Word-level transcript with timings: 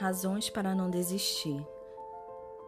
Razões 0.00 0.50
para 0.50 0.74
não 0.74 0.90
desistir. 0.90 1.64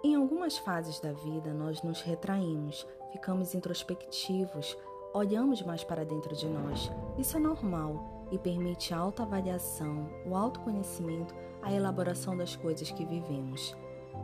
Em 0.04 0.14
algumas 0.14 0.58
fases 0.58 1.00
da 1.00 1.10
vida, 1.10 1.52
nós 1.52 1.82
nos 1.82 2.00
retraímos, 2.00 2.86
ficamos 3.10 3.52
introspectivos, 3.52 4.78
olhamos 5.12 5.60
mais 5.60 5.82
para 5.82 6.04
dentro 6.04 6.36
de 6.36 6.46
nós. 6.46 6.88
Isso 7.18 7.36
é 7.36 7.40
normal 7.40 8.28
e 8.30 8.38
permite 8.38 8.94
a 8.94 8.98
autoavaliação, 8.98 10.08
o 10.24 10.36
autoconhecimento, 10.36 11.34
a 11.62 11.72
elaboração 11.72 12.36
das 12.36 12.54
coisas 12.54 12.92
que 12.92 13.04
vivemos. 13.04 13.76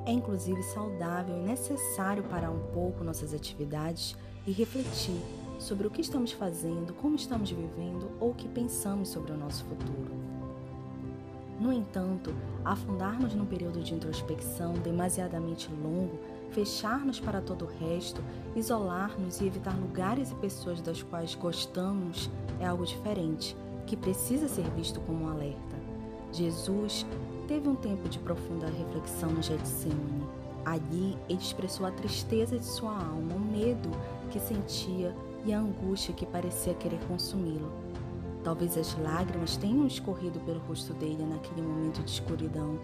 É 0.06 0.12
inclusive 0.12 0.62
saudável 0.62 1.36
e 1.36 1.42
necessário 1.42 2.22
parar 2.22 2.52
um 2.52 2.72
pouco 2.72 3.02
nossas 3.02 3.34
atividades 3.34 4.16
e 4.46 4.52
refletir 4.52 5.20
sobre 5.58 5.88
o 5.88 5.90
que 5.90 6.02
estamos 6.02 6.30
fazendo, 6.30 6.94
como 6.94 7.16
estamos 7.16 7.50
vivendo 7.50 8.12
ou 8.20 8.30
o 8.30 8.34
que 8.34 8.48
pensamos 8.48 9.08
sobre 9.08 9.32
o 9.32 9.36
nosso 9.36 9.64
futuro. 9.64 10.41
No 11.62 11.72
entanto, 11.72 12.34
afundar-nos 12.64 13.36
num 13.36 13.46
período 13.46 13.84
de 13.84 13.94
introspecção 13.94 14.72
demasiadamente 14.72 15.70
longo, 15.80 16.18
fechar-nos 16.50 17.20
para 17.20 17.40
todo 17.40 17.66
o 17.66 17.68
resto, 17.68 18.20
isolar-nos 18.56 19.40
e 19.40 19.46
evitar 19.46 19.72
lugares 19.78 20.32
e 20.32 20.34
pessoas 20.34 20.80
das 20.80 21.04
quais 21.04 21.36
gostamos 21.36 22.28
é 22.58 22.66
algo 22.66 22.84
diferente, 22.84 23.56
que 23.86 23.96
precisa 23.96 24.48
ser 24.48 24.68
visto 24.70 25.00
como 25.02 25.24
um 25.24 25.28
alerta. 25.28 25.76
Jesus 26.32 27.06
teve 27.46 27.68
um 27.68 27.76
tempo 27.76 28.08
de 28.08 28.18
profunda 28.18 28.66
reflexão 28.66 29.30
no 29.30 29.40
Getsemane. 29.40 30.26
Ali, 30.64 31.16
ele 31.28 31.38
expressou 31.38 31.86
a 31.86 31.92
tristeza 31.92 32.58
de 32.58 32.66
sua 32.66 32.90
alma, 32.90 33.36
o 33.36 33.38
medo 33.38 33.88
que 34.32 34.40
sentia 34.40 35.14
e 35.44 35.52
a 35.52 35.60
angústia 35.60 36.12
que 36.12 36.26
parecia 36.26 36.74
querer 36.74 36.98
consumi-lo. 37.06 37.91
Talvez 38.44 38.76
as 38.76 38.98
lágrimas 38.98 39.56
tenham 39.56 39.86
escorrido 39.86 40.40
pelo 40.40 40.60
rosto 40.60 40.92
dele 40.94 41.24
naquele 41.24 41.62
momento 41.62 42.02
de 42.02 42.10
escuridão. 42.10 42.78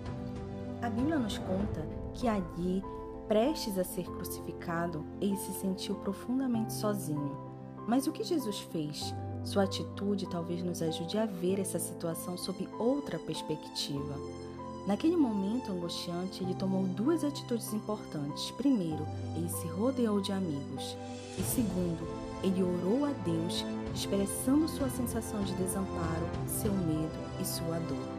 A 0.80 0.88
Bíblia 0.88 1.18
nos 1.18 1.38
conta 1.38 1.84
que 2.14 2.28
ali, 2.28 2.82
prestes 3.26 3.76
a 3.76 3.84
ser 3.84 4.04
crucificado, 4.04 5.04
ele 5.20 5.36
se 5.36 5.52
sentiu 5.52 5.96
profundamente 5.96 6.72
sozinho. 6.72 7.36
Mas 7.88 8.06
o 8.06 8.12
que 8.12 8.22
Jesus 8.22 8.60
fez? 8.60 9.14
Sua 9.44 9.64
atitude 9.64 10.28
talvez 10.28 10.62
nos 10.62 10.82
ajude 10.82 11.18
a 11.18 11.26
ver 11.26 11.58
essa 11.58 11.78
situação 11.78 12.36
sob 12.36 12.68
outra 12.78 13.18
perspectiva. 13.18 14.14
Naquele 14.86 15.16
momento 15.16 15.72
angustiante, 15.72 16.42
ele 16.42 16.54
tomou 16.54 16.84
duas 16.84 17.24
atitudes 17.24 17.72
importantes. 17.74 18.50
Primeiro, 18.52 19.06
ele 19.36 19.48
se 19.48 19.66
rodeou 19.66 20.20
de 20.20 20.32
amigos. 20.32 20.96
E 21.36 21.42
segundo, 21.42 22.06
ele 22.42 22.62
orou 22.62 23.04
a 23.04 23.10
Deus 23.24 23.64
expressando 23.94 24.68
sua 24.68 24.88
sensação 24.88 25.42
de 25.42 25.52
desamparo, 25.54 26.26
seu 26.46 26.72
medo 26.72 27.18
e 27.40 27.44
sua 27.44 27.78
dor. 27.80 28.18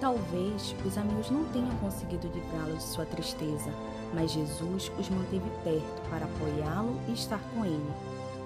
Talvez 0.00 0.74
os 0.84 0.96
amigos 0.96 1.30
não 1.30 1.44
tenham 1.52 1.76
conseguido 1.76 2.30
livrá-lo 2.34 2.76
de 2.76 2.82
sua 2.82 3.04
tristeza, 3.04 3.70
mas 4.14 4.32
Jesus 4.32 4.90
os 4.98 5.10
manteve 5.10 5.50
perto 5.62 6.08
para 6.08 6.24
apoiá-lo 6.24 6.98
e 7.06 7.12
estar 7.12 7.40
com 7.54 7.66
ele. 7.66 7.92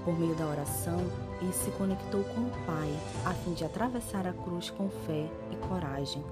Por 0.05 0.19
meio 0.19 0.35
da 0.35 0.47
oração, 0.47 0.99
ele 1.41 1.53
se 1.53 1.71
conectou 1.73 2.25
com 2.25 2.41
o 2.41 2.51
Pai, 2.67 2.93
a 3.25 3.33
fim 3.33 3.55
de 3.55 3.65
atravessar 3.65 4.27
a 4.27 4.33
cruz 4.33 4.69
com 4.71 4.91
fé 5.07 5.31
e 5.53 5.57
coragem. 5.69 6.25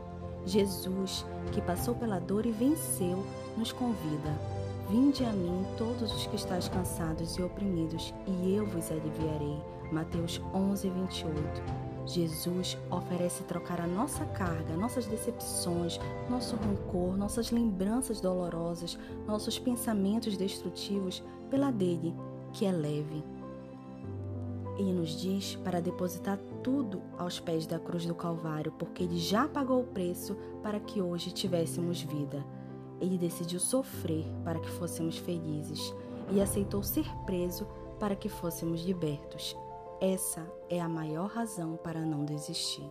Jesus, 0.45 1.25
que 1.53 1.61
passou 1.61 1.95
pela 1.95 2.19
dor 2.19 2.45
e 2.45 2.51
venceu, 2.51 3.25
nos 3.57 3.71
convida 3.71 4.37
Vinde 4.89 5.25
a 5.25 5.33
mim 5.33 5.65
todos 5.79 6.13
os 6.15 6.27
que 6.27 6.37
estáis 6.37 6.69
cansados 6.69 7.37
e 7.37 7.43
oprimidos, 7.43 8.13
e 8.27 8.55
eu 8.55 8.67
vos 8.67 8.91
aliviarei. 8.91 9.59
Mateus 9.91 10.41
11, 10.55 10.91
28. 10.91 11.93
Jesus 12.07 12.77
oferece 12.91 13.43
trocar 13.45 13.81
a 13.81 13.87
nossa 13.87 14.25
carga, 14.27 14.77
nossas 14.77 15.07
decepções, 15.07 16.01
nosso 16.29 16.57
rancor, 16.57 17.17
nossas 17.17 17.51
lembranças 17.51 18.21
dolorosas, 18.21 18.99
nossos 19.27 19.59
pensamentos 19.59 20.37
destrutivos 20.37 21.23
pela 21.49 21.71
dele, 21.71 22.15
que 22.53 22.67
é 22.67 22.73
leve. 22.73 23.25
Ele 24.79 24.93
nos 24.93 25.21
diz 25.21 25.55
para 25.57 25.81
depositar 25.81 26.39
tudo 26.63 27.03
aos 27.19 27.39
pés 27.39 27.67
da 27.67 27.79
cruz 27.79 28.05
do 28.05 28.15
Calvário, 28.15 28.73
porque 28.73 29.05
ele 29.05 29.19
já 29.19 29.47
pagou 29.47 29.81
o 29.81 29.87
preço 29.87 30.37
para 30.63 30.81
que 30.81 31.01
hoje 31.01 31.31
tivéssemos 31.31 32.01
vida. 32.03 32.45
Ele 33.03 33.19
decidiu 33.19 33.59
sofrer 33.59 34.25
para 34.45 34.61
que 34.61 34.71
fôssemos 34.71 35.19
felizes 35.19 35.93
e 36.31 36.41
aceitou 36.41 36.85
ser 36.85 37.05
preso 37.27 37.67
para 37.99 38.15
que 38.15 38.29
fôssemos 38.29 38.83
libertos. 38.83 39.57
Essa 40.01 40.47
é 40.71 40.81
a 40.81 40.89
maior 40.89 41.29
razão 41.29 41.77
para 41.77 42.01
não 42.01 42.25
desistir. 42.25 42.89